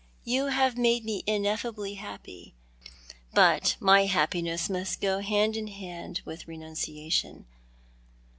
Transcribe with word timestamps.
You 0.23 0.47
have 0.47 0.79
made 0.79 1.05
me 1.05 1.23
ineffably 1.27 1.93
happy; 1.93 2.55
but 3.35 3.75
my 3.79 4.07
hapi^iness 4.07 4.67
must 4.67 4.99
go 4.99 5.19
hand 5.19 5.55
in 5.55 5.67
hand 5.67 6.21
with 6.25 6.47
renunciation. 6.47 7.45